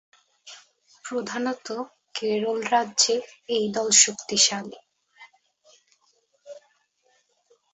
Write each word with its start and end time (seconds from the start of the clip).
প্রধানত 1.05 1.67
কেরল 2.15 2.59
রাজ্যে 2.71 3.15
এই 3.49 3.65
দল 3.75 3.89
শক্তিশালী। 4.03 4.77